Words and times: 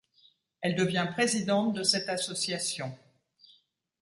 Elle 0.61 0.73
devient 0.75 1.09
présidente 1.13 1.73
de 1.75 1.83
cette 1.83 2.09
association. 2.09 2.97